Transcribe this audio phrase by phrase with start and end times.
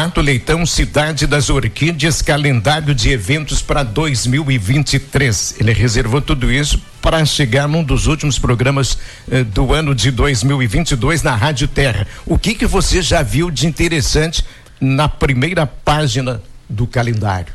[0.00, 5.56] Mato Leitão, Cidade das Orquídeas, calendário de eventos para 2023.
[5.60, 8.96] Ele reservou tudo isso para chegar num dos últimos programas
[9.30, 12.06] eh, do ano de 2022 na Rádio Terra.
[12.24, 14.42] O que que você já viu de interessante
[14.80, 17.52] na primeira página do calendário?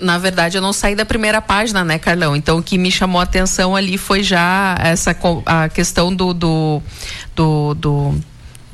[0.00, 2.34] na verdade, eu não saí da primeira página, né, Carlão?
[2.34, 5.16] Então, o que me chamou a atenção ali foi já essa
[5.46, 6.82] a questão do, do,
[7.36, 8.20] do, do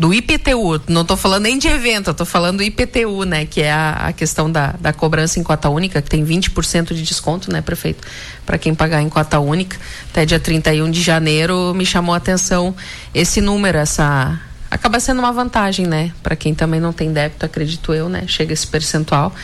[0.00, 3.70] do IPTU, não estou falando nem de evento, estou falando do IPTU, né, que é
[3.70, 7.60] a, a, questão da, da cobrança em cota única, que tem 20% de desconto, né,
[7.60, 8.08] prefeito,
[8.46, 9.76] para quem pagar em cota única,
[10.10, 12.74] até dia 31 de janeiro, me chamou a atenção
[13.12, 14.40] esse número, essa
[14.70, 18.54] acaba sendo uma vantagem, né, para quem também não tem débito, acredito eu, né, chega
[18.54, 19.34] esse percentual.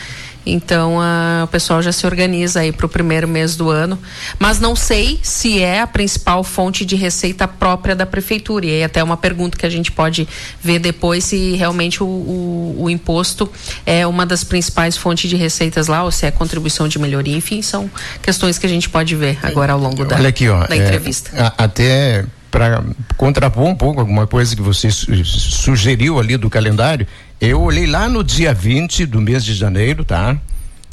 [0.51, 3.99] Então a, o pessoal já se organiza aí para o primeiro mês do ano.
[4.39, 8.65] Mas não sei se é a principal fonte de receita própria da prefeitura.
[8.65, 10.27] E aí até uma pergunta que a gente pode
[10.61, 13.49] ver depois se realmente o, o, o imposto
[13.85, 17.35] é uma das principais fontes de receitas lá, ou se é contribuição de melhoria.
[17.35, 17.89] Enfim, são
[18.21, 20.79] questões que a gente pode ver agora ao longo da, Olha aqui, ó, da é,
[20.79, 21.31] entrevista.
[21.35, 22.83] A, até para
[23.17, 27.05] contrapor um pouco alguma coisa que você sugeriu ali do calendário,
[27.39, 30.37] eu olhei lá no dia 20 do mês de janeiro, tá?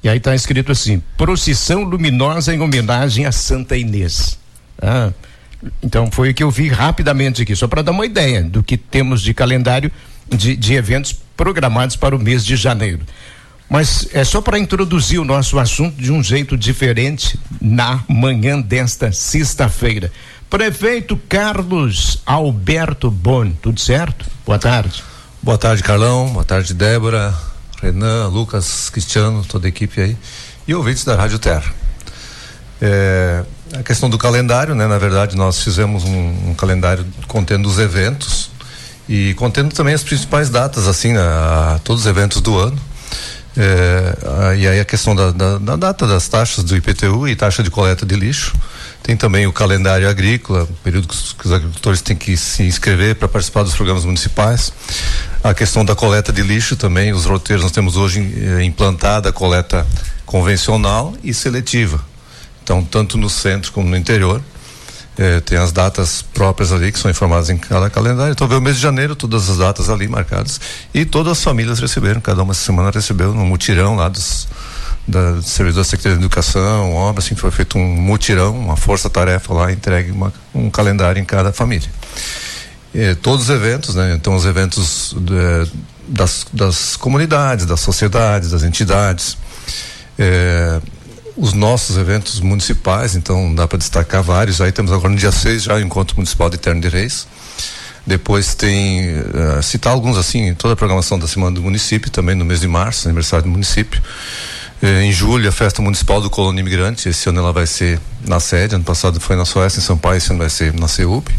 [0.03, 4.39] E aí tá escrito assim: procissão luminosa em homenagem a Santa Inês.
[4.81, 5.11] Ah,
[5.83, 8.77] então foi o que eu vi rapidamente aqui, só para dar uma ideia do que
[8.77, 9.91] temos de calendário
[10.29, 13.01] de, de eventos programados para o mês de janeiro.
[13.69, 19.11] Mas é só para introduzir o nosso assunto de um jeito diferente na manhã desta
[19.11, 20.13] sexta-feira.
[20.51, 24.27] Prefeito Carlos Alberto Bon, tudo certo?
[24.45, 25.03] Boa tarde.
[25.45, 26.31] Boa tarde, Carlão.
[26.31, 27.35] Boa tarde, Débora,
[27.83, 30.17] Renan, Lucas, Cristiano, toda a equipe aí.
[30.67, 31.71] E ouvintes da Rádio Terra.
[32.81, 34.87] É, a questão do calendário, né?
[34.87, 38.51] Na verdade, nós fizemos um, um calendário contendo os eventos
[39.07, 42.81] e contendo também as principais datas, assim, né, a, todos os eventos do ano.
[43.55, 47.37] É, a, e aí a questão da, da, da, data das taxas do IPTU e
[47.37, 48.55] taxa de coleta de lixo.
[49.03, 53.17] Tem também o calendário agrícola, período que os, que os agricultores têm que se inscrever
[53.17, 54.73] para participar dos programas municipais.
[55.45, 59.33] A questão da coleta de lixo também, os roteiros, nós temos hoje eh, implantada a
[59.33, 59.87] coleta
[60.25, 62.03] convencional e seletiva.
[62.63, 64.41] Então, tanto no centro como no interior,
[65.19, 68.33] eh, tem as datas próprias ali que são informadas em cada calendário.
[68.33, 70.59] Então, veio o mês de janeiro, todas as datas ali marcadas.
[70.95, 74.49] E todas as famílias receberam, cada uma semana recebeu no mutirão lá dos,
[75.07, 79.71] da serviço da Secretaria de Educação, obra, assim, foi feito um mutirão, uma força-tarefa lá,
[79.71, 81.91] entregue uma, um calendário em cada família.
[82.95, 84.15] E, todos os eventos, né?
[84.15, 85.71] Então, os eventos de,
[86.09, 89.37] das, das comunidades, das sociedades, das entidades,
[90.19, 90.81] é,
[91.37, 94.61] os nossos eventos municipais, então dá para destacar vários.
[94.61, 97.27] Aí temos agora no dia 6 já o Encontro Municipal de Eterno de Reis.
[98.07, 102.45] Depois tem, uh, citar alguns assim, toda a programação da Semana do Município, também no
[102.45, 104.01] mês de março, aniversário do município.
[104.83, 107.09] Eh, em julho, a festa municipal do Colônia Imigrante.
[107.09, 108.75] Esse ano ela vai ser na sede.
[108.75, 110.19] Ano passado foi na Suécia, em São Paulo.
[110.19, 111.33] Esse ano vai ser na CEUP.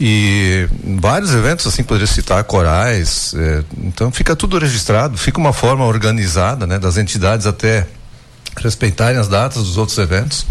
[0.00, 0.68] E
[0.98, 3.32] vários eventos, assim, poderia citar, corais.
[3.36, 5.16] Eh, então fica tudo registrado.
[5.16, 7.86] Fica uma forma organizada, né, das entidades até
[8.56, 10.46] respeitarem as datas dos outros eventos.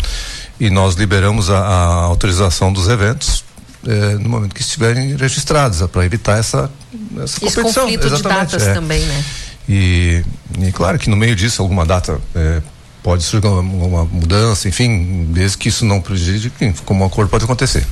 [0.60, 3.44] E nós liberamos a, a autorização dos eventos
[3.86, 6.70] eh, no momento que estiverem registrados, é para evitar essa,
[7.18, 7.84] essa Esse competição.
[7.84, 8.74] conflito de datas é.
[8.74, 9.26] também, né?
[9.68, 10.24] E,
[10.60, 12.62] e claro que no meio disso alguma data é,
[13.04, 17.86] pode surgir uma, mudança, enfim, desde que isso não prejudique, como um acordo pode acontecer.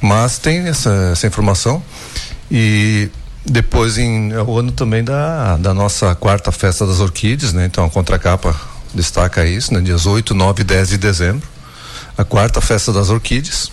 [0.00, 1.80] Mas tem essa, essa informação
[2.50, 3.08] e
[3.46, 7.64] depois em é o ano também da, da nossa quarta festa das orquídeas, né?
[7.64, 8.54] Então a contracapa
[8.92, 9.80] destaca isso, né?
[9.80, 11.48] Dias 8, 9 e 10 de dezembro.
[12.18, 13.70] A quarta festa das orquídeas.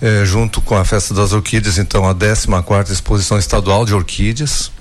[0.00, 4.72] É, junto com a festa das orquídeas, então a 14 quarta exposição estadual de orquídeas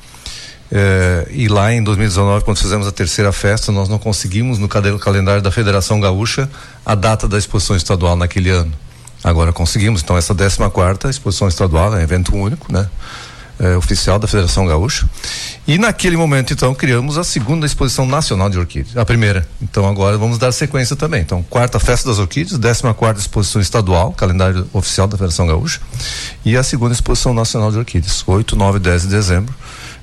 [0.71, 5.41] é, e lá em 2019, quando fizemos a terceira festa, nós não conseguimos no calendário
[5.41, 6.49] da Federação Gaúcha
[6.85, 8.71] a data da exposição estadual naquele ano.
[9.21, 12.87] Agora conseguimos, então essa 14 quarta exposição estadual, é evento único, né?
[13.59, 15.07] É, oficial da Federação Gaúcha.
[15.67, 19.47] E naquele momento, então, criamos a segunda exposição nacional de orquídeas, a primeira.
[19.61, 21.21] Então agora vamos dar sequência também.
[21.21, 25.79] Então, quarta festa das orquídeas, 14 quarta exposição estadual, calendário oficial da Federação Gaúcha,
[26.43, 29.53] e a segunda exposição nacional de orquídeas, 8, 9 e 10 de dezembro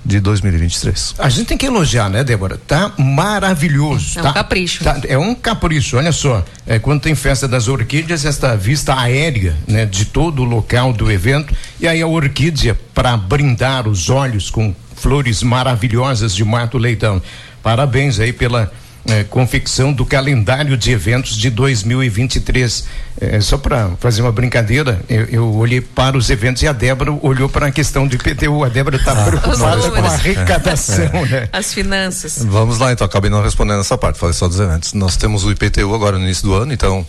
[0.04, 1.14] de 2023.
[1.18, 2.58] A gente tem que elogiar, né, Débora?
[2.66, 4.18] Tá maravilhoso.
[4.18, 4.84] É tá, um capricho.
[4.84, 6.44] Tá, é um capricho, olha só.
[6.66, 11.10] É, quando tem festa das orquídeas, esta vista aérea, né, de todo o local do
[11.10, 17.22] evento, e aí a orquídea para brindar os olhos com flores maravilhosas de Mato Leitão.
[17.62, 18.72] Parabéns aí pela
[19.08, 22.84] é, confecção do calendário de eventos de 2023.
[23.20, 27.12] É, só para fazer uma brincadeira, eu, eu, olhei para os eventos e a Débora
[27.22, 28.62] olhou para a questão do IPTU.
[28.62, 31.26] A Débora está ah, preocupada com a arrecadação, é.
[31.26, 31.48] né?
[31.52, 32.44] As finanças.
[32.44, 34.92] Vamos lá, então, acabei não respondendo essa parte, falei só dos eventos.
[34.92, 37.04] Nós temos o IPTU agora no início do ano, então,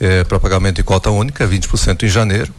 [0.00, 2.52] é, para pagamento em cota única, 20% em janeiro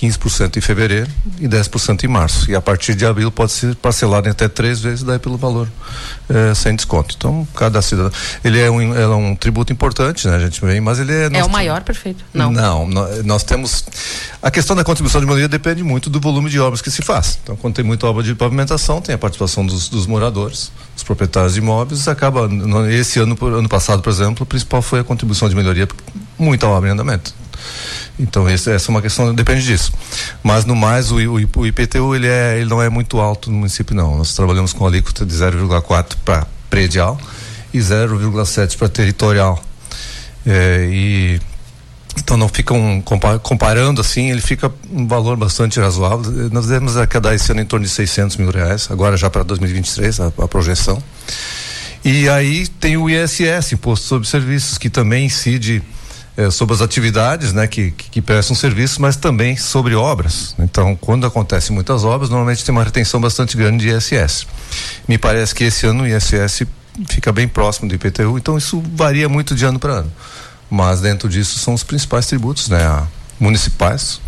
[0.00, 2.50] 15% em fevereiro e 10% em março.
[2.50, 5.68] E a partir de abril pode ser parcelado em até três vezes, daí pelo valor
[6.28, 7.14] é, sem desconto.
[7.18, 8.10] Então, cada cidadão.
[8.42, 10.36] Ele é um, é um tributo importante, né?
[10.36, 11.28] A gente vem, mas ele é.
[11.32, 12.24] É o maior, perfeito?
[12.32, 12.50] Não.
[12.50, 12.88] Não,
[13.24, 13.84] nós, temos.
[14.42, 17.38] A questão da contribuição de melhoria depende muito do volume de obras que se faz.
[17.42, 21.54] Então, quando tem muita obra de pavimentação, tem a participação dos, dos moradores, dos proprietários
[21.54, 22.48] de imóveis, acaba.
[22.90, 25.86] Esse ano, ano passado, por exemplo, o principal foi a contribuição de melhoria,
[26.38, 27.34] muita obra em andamento.
[28.18, 29.92] Então essa é uma questão, depende disso.
[30.42, 33.94] Mas no mais o, o, IPTU ele, é, ele não é muito alto no município
[33.94, 34.18] não.
[34.18, 37.18] Nós trabalhamos com alíquota de 0,4 para predial
[37.72, 39.62] e 0,7 para territorial.
[40.46, 41.40] É, e
[42.16, 43.02] então não ficam
[43.42, 46.50] comparando assim, ele fica um valor bastante razoável.
[46.50, 50.20] Nós devemos arrecadar esse ano em torno de 600 mil reais, agora já para 2023
[50.20, 51.02] a, a projeção.
[52.04, 55.82] E aí tem o ISS, Imposto sobre Serviços, que também incide
[56.36, 60.54] é, sobre as atividades né, que, que, que, prestam serviço, mas também sobre obras.
[60.58, 64.46] Então, quando acontecem muitas obras, normalmente tem uma retenção bastante grande de ISS.
[65.08, 66.62] Me parece que esse ano o ISS
[67.08, 70.12] fica bem próximo do IPTU, então isso varia muito de ano para ano.
[70.70, 73.06] Mas dentro disso são os principais tributos né,
[73.38, 74.20] municipais.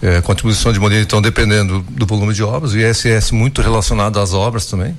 [0.00, 4.34] É, contribuição de modelo, então, dependendo do volume de obras, o ISS muito relacionado às
[4.34, 4.98] obras também,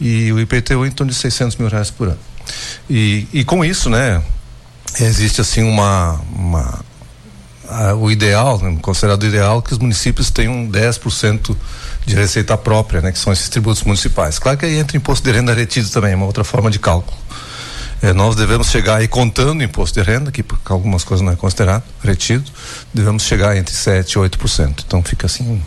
[0.00, 2.18] e o IPTU em torno de 600 mil reais por ano.
[2.88, 4.22] E, e com isso, né,
[4.98, 6.84] existe assim uma, uma
[7.98, 11.56] o ideal, né, considerado ideal que os municípios tenham 10%
[12.04, 14.38] de receita própria, né, que são esses tributos municipais.
[14.38, 17.16] Claro que aí entra imposto de renda retido também, é uma outra forma de cálculo.
[18.02, 21.84] É, nós devemos chegar aí contando imposto de renda, que algumas coisas não é considerado
[22.02, 22.50] retido,
[22.94, 24.84] devemos chegar entre 7 e 8%.
[24.86, 25.62] Então fica assim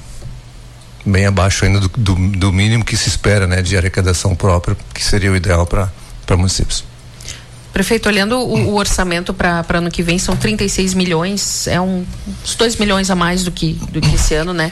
[1.05, 5.03] bem abaixo ainda do, do, do mínimo que se espera, né, de arrecadação própria, que
[5.03, 5.91] seria o ideal para
[6.35, 6.83] municípios.
[7.73, 12.05] Prefeito, olhando o, o orçamento para ano que vem, são 36 milhões, é um,
[12.45, 14.71] uns 2 milhões a mais do que, do que esse ano, né?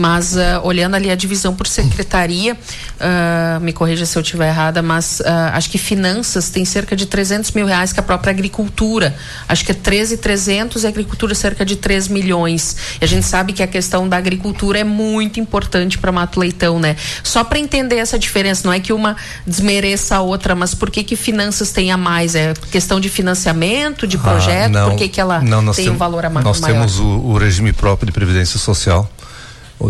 [0.00, 4.80] Mas uh, olhando ali a divisão por secretaria, uh, me corrija se eu estiver errada,
[4.80, 9.14] mas uh, acho que finanças tem cerca de 300 mil reais que a própria agricultura.
[9.46, 12.76] Acho que é 13,300 e agricultura cerca de 3 milhões.
[12.98, 16.80] E a gente sabe que a questão da agricultura é muito importante para Mato Leitão,
[16.80, 16.96] né?
[17.22, 19.14] Só para entender essa diferença, não é que uma
[19.46, 22.34] desmereça a outra, mas por que que finanças tem a mais?
[22.34, 24.64] É questão de financiamento, de projeto?
[24.76, 26.46] Ah, não, por que que ela não, tem um valor a mais?
[26.46, 26.72] Nós maior?
[26.72, 29.06] temos o, o regime próprio de previdência social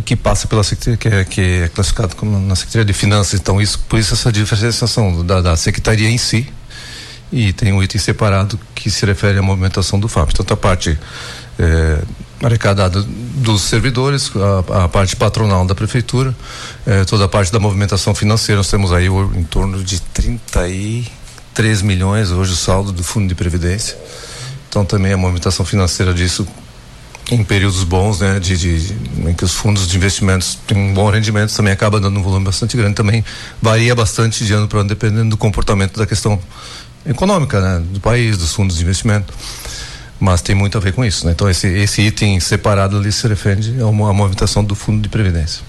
[0.05, 3.61] que passa pela secretaria que é, que é classificado como na secretaria de finanças então
[3.61, 6.47] isso por isso essa diferenciação da, da secretaria em si
[7.33, 10.99] e tem um item separado que se refere à movimentação do FAP tanto a parte
[11.59, 12.03] é,
[12.43, 16.35] arrecadada dos servidores a, a, parte patronal da prefeitura
[16.87, 18.59] é, toda a parte da movimentação financeira.
[18.59, 23.97] Nós temos aí em torno de 33 milhões hoje o saldo do fundo de previdência.
[24.69, 26.47] Então também a movimentação financeira disso
[27.31, 28.93] em períodos bons, né, de, de,
[29.29, 32.45] em que os fundos de investimentos têm um bom rendimento, também acaba dando um volume
[32.45, 32.95] bastante grande.
[32.95, 33.25] Também
[33.63, 36.41] varia bastante de ano para ano, dependendo do comportamento da questão
[37.07, 39.33] econômica, né, do país, dos fundos de investimento.
[40.19, 41.33] Mas tem muito a ver com isso, né?
[41.33, 45.63] Então esse, esse item separado ali se refere a uma, movimentação do fundo de previdência.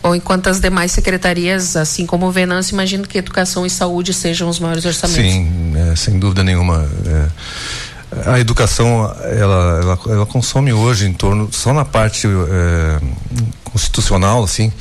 [0.00, 4.48] Bom, enquanto as demais secretarias, assim como o Venâncio, imagino que educação e saúde sejam
[4.48, 5.32] os maiores orçamentos.
[5.32, 6.88] Sim, é, sem dúvida nenhuma.
[7.04, 7.26] É,
[8.24, 13.00] a educação, ela, ela, ela, consome hoje em torno, só na parte é,
[13.64, 14.72] constitucional, assim,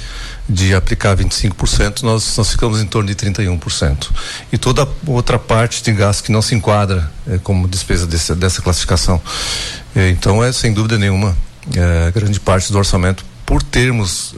[0.48, 4.10] de aplicar 25%, nós, nós ficamos em torno de 31%.
[4.52, 8.62] E toda outra parte de gasto que não se enquadra é, como despesa desse, dessa
[8.62, 9.22] classificação.
[9.96, 11.36] É, então, é sem dúvida nenhuma,
[12.14, 14.36] grande parte do orçamento, por termos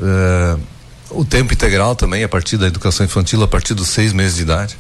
[1.10, 4.44] o tempo integral também, a partir da educação infantil, a partir dos seis meses de
[4.44, 4.78] idade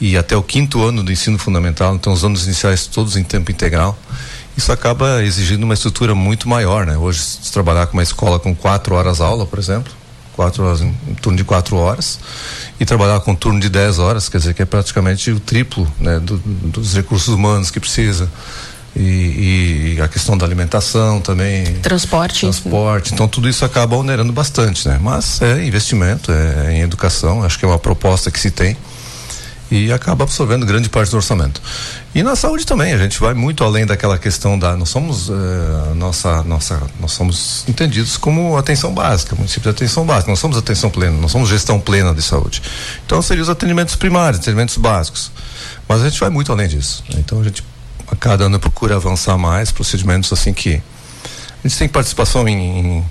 [0.00, 3.50] e até o quinto ano do ensino fundamental, então os anos iniciais todos em tempo
[3.50, 3.98] integral.
[4.56, 6.96] Isso acaba exigindo uma estrutura muito maior, né?
[6.96, 9.92] Hoje, se trabalhar com uma escola com quatro horas aula, por exemplo,
[10.34, 12.18] quatro horas, um turno de quatro horas,
[12.78, 15.90] e trabalhar com um turno de dez horas, quer dizer que é praticamente o triplo
[15.98, 18.30] né, do, dos recursos humanos que precisa.
[18.96, 21.64] E, e, a questão da alimentação também.
[21.74, 22.40] Transporte.
[22.40, 23.14] Transporte.
[23.14, 24.98] Então tudo isso acaba onerando bastante, né?
[25.00, 28.76] Mas é investimento, é, é em educação, acho que é uma proposta que se tem
[29.70, 31.62] e acaba absorvendo grande parte do orçamento.
[32.14, 34.76] E na saúde também, a gente vai muito além daquela questão da.
[34.76, 40.30] Nós somos, eh, nossa, nossa, nós somos entendidos como atenção básica, município de atenção básica.
[40.30, 42.60] Nós somos atenção plena, nós somos gestão plena de saúde.
[43.06, 45.30] Então, seriam os atendimentos primários, atendimentos básicos.
[45.90, 47.02] Mas a gente vai muito além disso.
[47.16, 47.64] Então a gente
[48.10, 50.80] a cada ano procura avançar mais procedimentos assim que
[51.64, 53.04] a gente tem participação em, em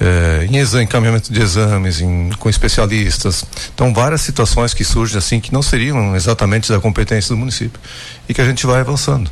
[0.00, 3.44] é, em exame, encaminhamento de exames, em, com especialistas.
[3.74, 7.80] Então, várias situações que surgem assim que não seriam exatamente da competência do município
[8.28, 9.30] e que a gente vai avançando.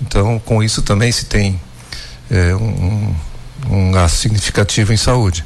[0.00, 1.60] Então, com isso também se tem
[2.30, 3.14] é, um,
[3.70, 5.44] um gasto significativo em saúde.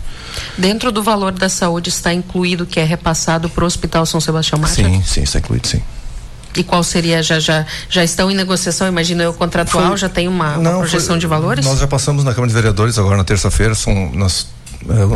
[0.57, 4.59] Dentro do valor da saúde está incluído que é repassado para o Hospital São Sebastião
[4.59, 4.75] Mata?
[4.75, 5.83] Sim, sim, está incluído, sim.
[6.55, 10.29] E qual seria, já, já, já estão em negociação, imagino eu, contratual, foi, já tem
[10.29, 11.65] uma, uma não, projeção foi, de valores?
[11.65, 14.47] Nós já passamos na Câmara de Vereadores agora na terça-feira, são, nós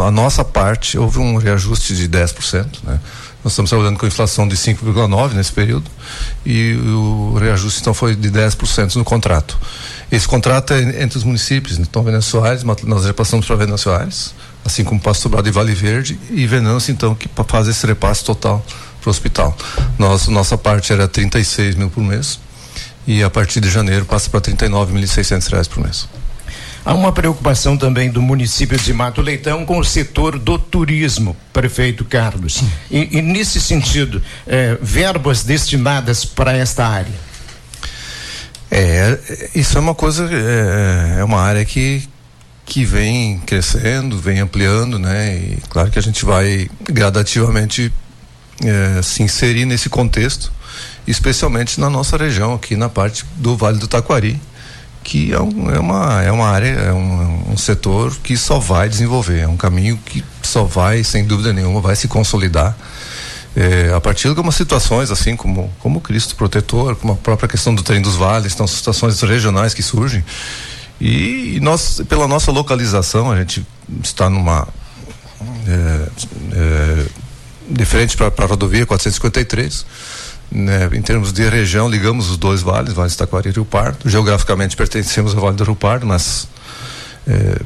[0.07, 3.01] a nossa parte houve um reajuste de 10%, né?
[3.43, 5.89] Nós estamos trabalhando com inflação de 5,9 nesse período
[6.45, 9.57] e o reajuste então foi de 10% no contrato.
[10.11, 14.35] Esse contrato é entre os municípios, então Venâncio Soares, nós já passamos para Venâncio Soares,
[14.65, 18.65] assim como Passo Sobrado e Vale Verde e Venâncio então que faz esse repasse total
[19.01, 19.57] para o hospital.
[19.97, 22.41] Nossa, nossa parte era 36 mil por mês
[23.07, 26.09] e a partir de janeiro passa para 39.600 reais por mês.
[26.87, 32.05] Há uma preocupação também do município de Mato Leitão com o setor do turismo, prefeito
[32.05, 32.62] Carlos.
[32.88, 37.12] E, e nesse sentido, eh, verbas destinadas para esta área?
[38.71, 39.19] É,
[39.52, 42.09] isso é uma coisa, é, é uma área que,
[42.64, 45.37] que vem crescendo, vem ampliando, né?
[45.37, 47.93] E claro que a gente vai gradativamente
[48.64, 50.52] é, se inserir nesse contexto,
[51.05, 54.40] especialmente na nossa região, aqui na parte do Vale do Taquari
[55.07, 58.89] que é, um, é, uma, é uma área, é um, um, setor que só vai
[58.89, 62.77] desenvolver, é um caminho que só vai, sem dúvida nenhuma, vai se consolidar.
[63.55, 67.73] É, a partir de algumas situações, assim como, como Cristo Protetor, como a própria questão
[67.73, 70.25] do trem dos vales, então situações regionais que surgem.
[71.01, 73.65] E, e nós, pela nossa localização, a gente
[74.03, 74.67] está numa.
[75.69, 76.09] É,
[76.53, 77.07] é,
[77.69, 79.87] de frente para a rodovia 453
[80.50, 84.09] né, em termos de região, ligamos os dois vales, Vale do Taquari e Rio Pardo.
[84.09, 86.49] Geograficamente pertencemos ao Vale do Rio Pardo, mas
[87.26, 87.61] é,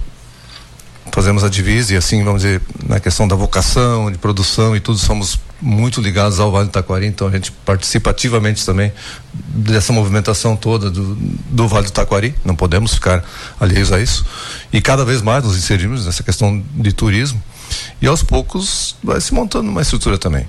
[1.12, 4.98] fazemos a divisa e assim, vamos dizer, na questão da vocação, de produção e tudo,
[4.98, 8.92] somos muito ligados ao Vale do Taquari, então a gente participa ativamente também
[9.32, 13.22] dessa movimentação toda do, do Vale do Taquari, não podemos ficar
[13.58, 14.24] alheios a isso.
[14.72, 17.42] E cada vez mais nos inserimos nessa questão de turismo
[18.00, 20.46] e aos poucos vai se montando uma estrutura também.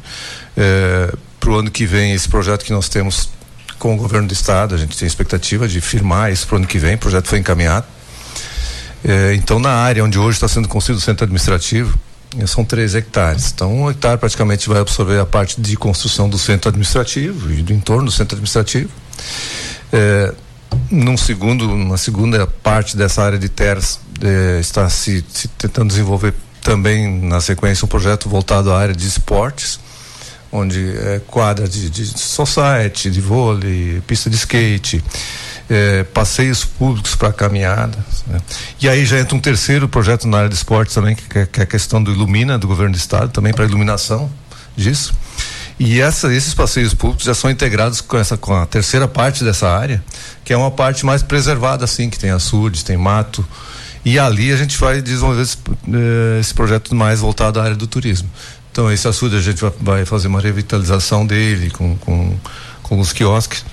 [0.55, 3.29] É, para o ano que vem esse projeto que nós temos
[3.79, 6.67] com o governo do estado, a gente tem expectativa de firmar isso para o ano
[6.67, 7.85] que vem, o projeto foi encaminhado.
[9.03, 11.97] É, então, na área onde hoje está sendo construído o centro administrativo,
[12.37, 13.51] é, são três hectares.
[13.51, 17.73] Então, um hectare praticamente vai absorver a parte de construção do centro administrativo e do
[17.73, 18.91] entorno do centro administrativo.
[19.91, 20.31] É,
[20.91, 26.35] num segundo, uma segunda parte dessa área de terras é, está se, se tentando desenvolver
[26.61, 29.79] também na sequência um projeto voltado à área de esportes
[30.51, 35.03] onde é quadra de, de society, de vôlei, pista de skate,
[35.69, 37.97] é, passeios públicos para caminhada.
[38.27, 38.39] Né?
[38.81, 41.59] E aí já entra um terceiro projeto na área de esporte também, que é, que
[41.61, 44.29] é a questão do Ilumina, do governo do estado, também para iluminação
[44.75, 45.13] disso.
[45.79, 49.67] E essa, esses passeios públicos já são integrados com essa com a terceira parte dessa
[49.69, 50.03] área,
[50.43, 53.43] que é uma parte mais preservada assim, que tem açudes, tem mato.
[54.03, 57.87] E ali a gente vai desenvolver esse, eh, esse projeto mais voltado à área do
[57.87, 58.29] turismo.
[58.71, 62.37] Então esse açude a gente vai, fazer uma revitalização dele com, com,
[62.81, 63.65] com os quiosques.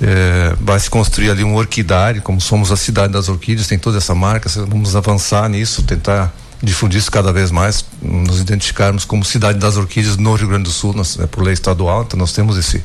[0.00, 3.98] É, vai se construir ali um orquidário, como somos a cidade das orquídeas, tem toda
[3.98, 9.58] essa marca, vamos avançar nisso, tentar difundir isso cada vez mais, nos identificarmos como cidade
[9.58, 12.56] das orquídeas no Rio Grande do Sul, nós, é por lei estadual, então nós temos
[12.58, 12.82] esse,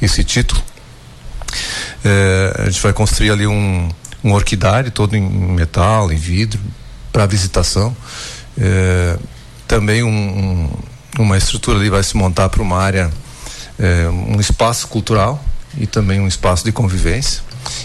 [0.00, 0.62] esse título.
[2.04, 3.88] É, a gente vai construir ali um,
[4.22, 6.60] um orquidário todo em metal, em vidro,
[7.12, 7.96] para visitação.
[8.58, 9.18] É,
[9.66, 10.70] também um
[11.22, 13.10] uma estrutura ali vai se montar para uma área,
[13.78, 15.42] é, um espaço cultural
[15.78, 17.42] e também um espaço de convivência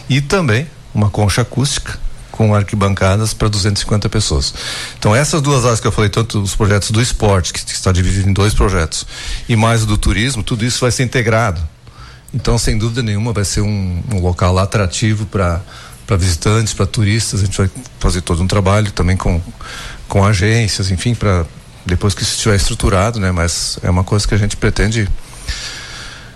[0.10, 2.00] e também uma concha acústica
[2.32, 4.54] com arquibancadas para 250 pessoas.
[4.98, 8.30] Então essas duas áreas que eu falei, tanto os projetos do esporte, que está dividido
[8.30, 9.06] em dois projetos,
[9.48, 11.62] e mais o do turismo, tudo isso vai ser integrado.
[12.34, 15.62] Então, sem dúvida nenhuma, vai ser um, um local atrativo para
[16.08, 17.42] para visitantes, para turistas.
[17.42, 17.70] A gente vai
[18.00, 19.42] fazer todo um trabalho também com
[20.08, 21.46] com agências, enfim, para
[21.86, 23.32] depois que estiver estruturado, né?
[23.32, 25.08] Mas é uma coisa que a gente pretende.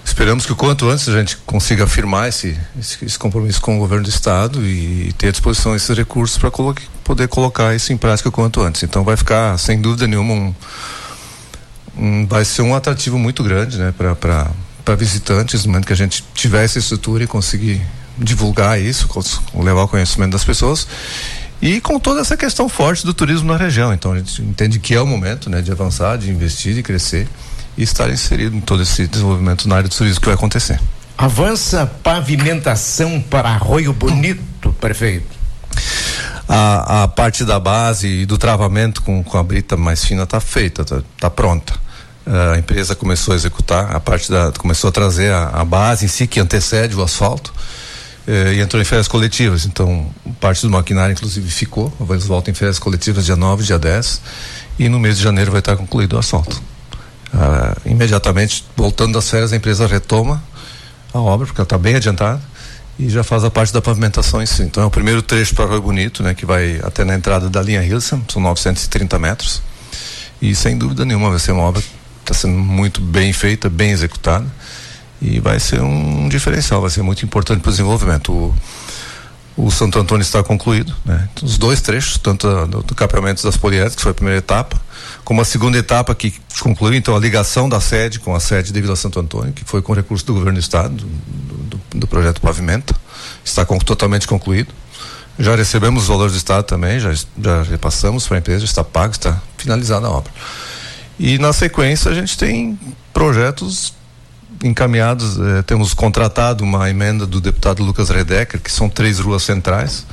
[0.03, 4.03] Esperamos que o quanto antes a gente consiga afirmar esse, esse, compromisso com o governo
[4.03, 8.29] do estado e ter à disposição esses recursos para colo poder colocar isso em prática
[8.29, 8.83] o quanto antes.
[8.83, 10.55] Então vai ficar, sem dúvida nenhuma, um,
[11.97, 13.93] um vai ser um atrativo muito grande, né?
[13.97, 17.81] Para visitantes, no momento que a gente tiver essa estrutura e conseguir
[18.17, 19.09] divulgar isso,
[19.55, 20.87] levar o conhecimento das pessoas
[21.65, 23.91] e com toda essa questão forte do turismo na região.
[23.91, 27.27] Então a gente entende que é o momento né, de avançar, de investir, de crescer
[27.75, 30.79] e estar inserido em todo esse desenvolvimento na área do turismo que vai acontecer.
[31.17, 35.35] Avança pavimentação para Arroio Bonito, prefeito.
[36.47, 40.39] A, a parte da base e do travamento com, com a brita mais fina está
[40.39, 41.73] feita, está tá pronta.
[42.53, 44.51] A empresa começou a executar, a parte da.
[44.51, 47.51] começou a trazer a, a base em si, que antecede o asfalto,
[48.27, 49.65] eh, e entrou em férias coletivas.
[49.65, 51.93] Então, parte do maquinário, inclusive, ficou.
[52.09, 54.21] Eles voltam em férias coletivas dia 9, dia 10,
[54.79, 56.61] e no mês de janeiro vai estar concluído o asfalto.
[57.33, 60.43] Ah, imediatamente, voltando das férias, a empresa retoma
[61.13, 62.41] a obra, porque ela está bem adiantada
[62.97, 64.63] e já faz a parte da pavimentação em si.
[64.63, 67.61] Então é o primeiro trecho para Rio Bonito, né, que vai até na entrada da
[67.61, 69.61] linha Hilson, são 930 metros.
[70.41, 71.87] E sem dúvida nenhuma vai ser uma obra que
[72.21, 74.45] está sendo muito bem feita, bem executada
[75.25, 78.53] e vai ser um diferencial, vai ser muito importante para o desenvolvimento.
[79.57, 81.27] O, Santo Antônio está concluído, né?
[81.41, 84.79] Os dois trechos, tanto do, do capeamento das poliédricas, que foi a primeira etapa,
[85.23, 88.81] como a segunda etapa que concluiu então a ligação da sede com a sede de
[88.81, 92.39] Vila Santo Antônio, que foi com recurso do governo do estado, do, do, do projeto
[92.39, 92.93] Pavimento,
[93.43, 94.71] está com, totalmente concluído.
[95.39, 99.13] Já recebemos os valores do estado também, já, já repassamos para a empresa, está pago,
[99.13, 100.31] está finalizada a obra.
[101.17, 102.77] E na sequência a gente tem
[103.13, 103.94] projetos
[104.63, 110.05] encaminhados, eh, temos contratado uma emenda do deputado Lucas Redecker, que são três ruas centrais,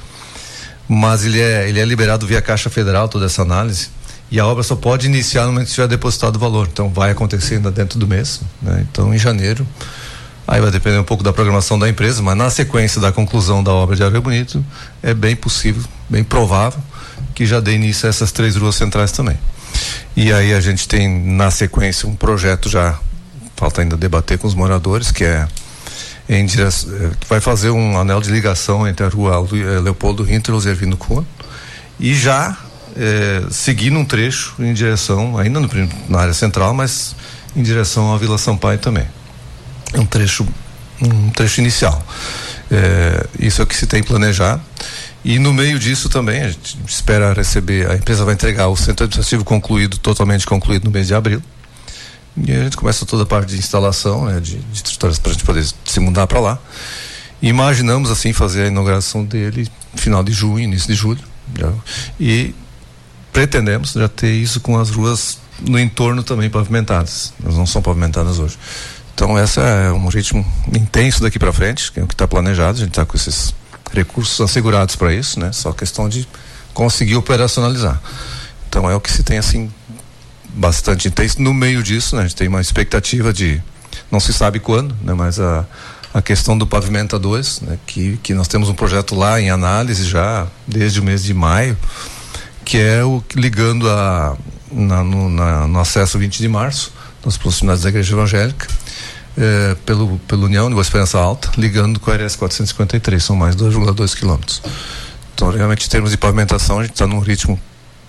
[0.88, 3.88] mas ele é, ele é liberado via Caixa Federal toda essa análise
[4.32, 6.66] e a obra só pode iniciar no momento que tiver depositado o valor.
[6.72, 8.40] Então vai acontecer ainda dentro do mês.
[8.62, 8.86] Né?
[8.90, 9.68] Então em janeiro.
[10.48, 13.72] Aí vai depender um pouco da programação da empresa, mas na sequência da conclusão da
[13.72, 14.64] obra de Areia Bonito,
[15.02, 16.80] é bem possível, bem provável,
[17.34, 19.38] que já dê início a essas três ruas centrais também.
[20.16, 22.98] E aí a gente tem na sequência um projeto já,
[23.56, 25.46] falta ainda debater com os moradores, que é
[26.28, 30.54] em direção, é, vai fazer um anel de ligação entre a rua é, Leopoldo Hinter
[30.54, 31.24] e o Zervino Kuhn,
[31.98, 32.56] e já
[32.96, 35.68] é, seguindo um trecho em direção, ainda no,
[36.08, 37.14] na área central, mas
[37.54, 39.06] em direção à Vila Sampaio também.
[39.92, 40.46] É um trecho,
[41.00, 42.02] um trecho inicial.
[42.70, 44.62] É, isso é o que se tem planejado.
[45.24, 49.04] E no meio disso também, a gente espera receber, a empresa vai entregar o centro
[49.04, 51.42] administrativo concluído, totalmente concluído no mês de abril.
[52.36, 55.32] E a gente começa toda a parte de instalação, né, de, de estruturas para a
[55.34, 56.58] gente poder se mudar para lá.
[57.40, 61.20] E imaginamos assim fazer a inauguração dele final de junho, início de julho.
[61.58, 61.72] Já.
[62.18, 62.54] E
[63.32, 67.34] pretendemos já ter isso com as ruas no entorno também pavimentadas.
[67.42, 68.58] Elas não são pavimentadas hoje.
[69.14, 72.78] Então essa é um ritmo intenso daqui para frente, que é o que está planejado.
[72.78, 73.54] A gente está com esses
[73.92, 75.52] recursos assegurados para isso, né?
[75.52, 76.26] Só questão de
[76.72, 78.00] conseguir operacionalizar.
[78.68, 79.70] Então é o que se tem assim
[80.54, 81.40] bastante intenso.
[81.40, 82.22] No meio disso, né?
[82.22, 83.62] A gente tem uma expectativa de
[84.10, 85.14] não se sabe quando, né?
[85.14, 85.64] Mas a
[86.14, 87.78] a questão do pavimenta 2, né?
[87.86, 91.76] Que que nós temos um projeto lá em análise já desde o mês de maio
[92.64, 94.36] que é o ligando a,
[94.70, 96.92] na, no, na, no, acesso 20 de março,
[97.24, 98.66] nas proximidades da igreja evangélica,
[99.36, 103.56] é, pelo, pelo União de Boa Esperança Alta, ligando com a RS 453, são mais
[103.56, 104.62] 2,2 quilômetros.
[105.34, 107.58] Então, realmente, em termos de pavimentação, a gente está num ritmo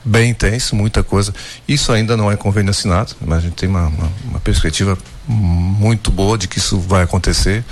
[0.03, 1.33] bem intenso, muita coisa.
[1.67, 6.11] Isso ainda não é convênio assinado, mas a gente tem uma, uma, uma perspectiva muito
[6.11, 7.63] boa de que isso vai acontecer.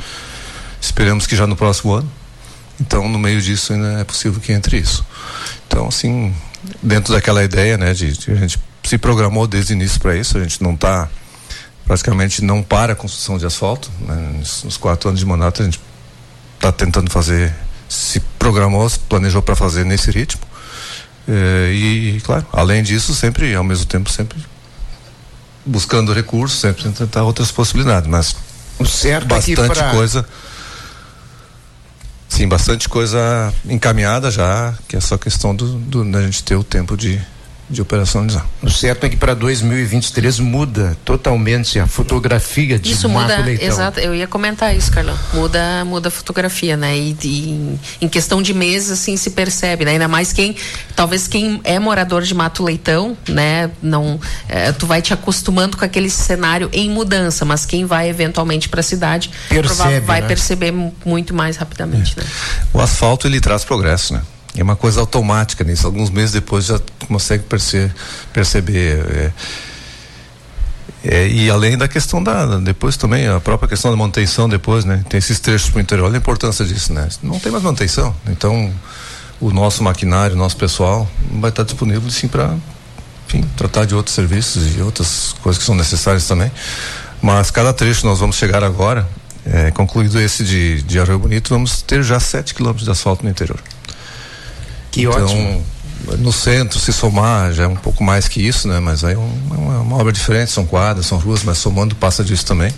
[0.80, 2.12] Esperamos que já no próximo ano.
[2.80, 5.06] Então, no meio disso, ainda é possível que entre isso.
[5.68, 6.34] Então, assim,
[6.82, 10.38] dentro daquela ideia, né, de, de a gente se programou desde o início para isso,
[10.38, 11.08] a gente não está
[11.86, 15.80] praticamente não para a construção de asfalto, né, nos quatro anos de mandato a gente
[16.56, 17.54] está tentando fazer,
[17.90, 20.42] se programou, se planejou para fazer nesse ritmo.
[21.34, 24.38] É, e, claro, além disso, sempre, ao mesmo tempo, sempre
[25.66, 28.36] buscando recursos, sempre tentar outras possibilidades, mas
[28.78, 29.92] o certo bastante é pra...
[29.92, 30.26] coisa
[32.28, 36.64] Sim, bastante coisa encaminhada já, que é só questão do, do da gente ter o
[36.64, 37.22] tempo de,
[37.72, 38.46] de operacionalizar.
[38.62, 43.68] O certo é que para 2023 muda totalmente a fotografia de isso Mato muda, Leitão.
[43.68, 45.18] Exato, eu ia comentar isso, Carlão.
[45.34, 46.98] Muda, muda a fotografia, né?
[46.98, 49.92] E, e, em questão de meses assim se percebe, né?
[49.92, 50.56] Ainda mais quem,
[50.96, 53.72] talvez quem é morador de Mato Leitão, né?
[53.82, 58.68] Não, é, tu vai te acostumando com aquele cenário em mudança, mas quem vai eventualmente
[58.68, 60.28] para a cidade Percebe, vai né?
[60.28, 60.74] perceber
[61.06, 62.22] muito mais rapidamente, é.
[62.22, 62.30] né?
[62.74, 64.22] O asfalto ele traz progresso, né?
[64.56, 65.86] É uma coisa automática nisso.
[65.88, 67.94] Alguns meses depois já consegue perceber.
[68.34, 69.32] perceber é,
[71.04, 72.58] é, e além da questão da.
[72.58, 75.04] Depois também, a própria questão da manutenção depois, né?
[75.10, 76.06] Tem esses trechos para o interior.
[76.06, 77.08] Olha a importância disso, né?
[77.24, 78.16] Não tem mais manutenção.
[78.28, 78.72] Então,
[79.40, 82.56] o nosso maquinário, o nosso pessoal vai estar disponível sim para
[83.56, 86.52] tratar de outros serviços e outras coisas que são necessárias também.
[87.22, 89.08] Mas cada trecho nós vamos chegar agora,
[89.46, 93.30] é, concluído esse de, de Arroio Bonito, vamos ter já 7 quilômetros de asfalto no
[93.30, 93.60] interior.
[94.92, 95.66] Que então, ótimo.
[96.20, 98.80] No centro, se somar, já é um pouco mais que isso, né?
[98.80, 102.46] Mas aí é uma, uma obra diferente, são quadras, são ruas, mas somando passa disso
[102.46, 102.74] também.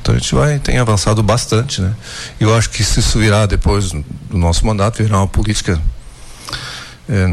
[0.00, 1.94] Então a gente vai, tem avançado bastante, né?
[2.40, 5.80] E eu acho que se isso virar depois do nosso mandato, virar uma política
[7.08, 7.26] é,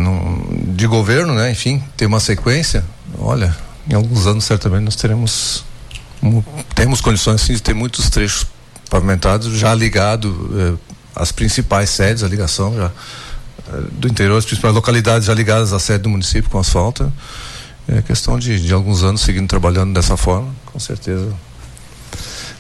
[0.74, 1.50] de governo, né?
[1.52, 2.84] Enfim, ter uma sequência,
[3.18, 3.56] olha,
[3.90, 5.64] em alguns anos certamente nós teremos
[6.76, 8.46] temos condições sim, de ter muitos trechos
[8.90, 12.92] pavimentados já ligado eh, às principais sedes, a ligação já
[13.92, 17.12] do interior, as principais localidades já ligadas à sede do município com asfalto.
[17.88, 21.34] É questão de, de alguns anos seguindo trabalhando dessa forma, com certeza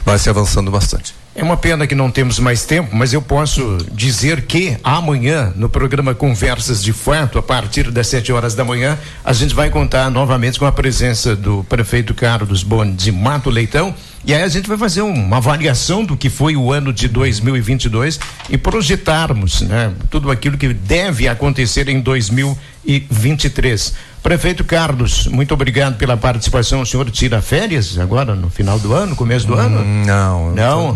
[0.05, 1.13] vai se avançando bastante.
[1.33, 5.69] É uma pena que não temos mais tempo, mas eu posso dizer que amanhã, no
[5.69, 10.11] programa Conversas de Fato, a partir das 7 horas da manhã, a gente vai contar
[10.11, 13.95] novamente com a presença do prefeito Carlos Boni de Mato Leitão.
[14.23, 18.19] E aí a gente vai fazer uma avaliação do que foi o ano de 2022
[18.49, 23.93] e projetarmos, né, tudo aquilo que deve acontecer em 2023.
[24.21, 26.81] Prefeito Carlos, muito obrigado pela participação.
[26.81, 29.83] O senhor tira férias agora no final do ano, começo do ano?
[30.05, 30.51] Não.
[30.51, 30.91] Não.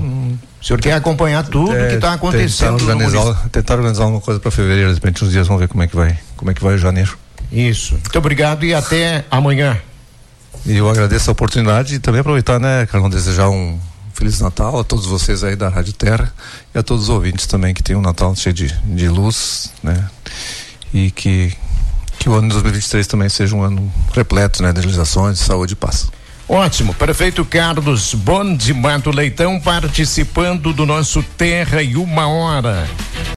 [0.62, 2.78] O senhor quer acompanhar tudo é, que está acontecendo?
[2.78, 5.82] Tentar organizar, tentar organizar alguma coisa para fevereiro, de repente uns dias vamos ver como
[5.82, 7.18] é que vai, como é que vai janeiro.
[7.52, 7.94] Isso.
[7.94, 9.78] Muito obrigado e até amanhã.
[10.66, 13.80] E eu agradeço a oportunidade e também aproveitar, né, Carlão, desejar um
[14.14, 16.34] Feliz Natal a todos vocês aí da Rádio Terra
[16.74, 20.10] e a todos os ouvintes também que tenham um Natal cheio de, de luz, né?
[20.94, 21.56] E que
[22.18, 25.74] que o ano de 2023 também seja um ano repleto né, de realizações, de saúde
[25.74, 26.10] e paz.
[26.48, 26.94] Ótimo.
[26.94, 32.88] Prefeito Carlos Bon de Mato Leitão participando do nosso Terra e Uma Hora.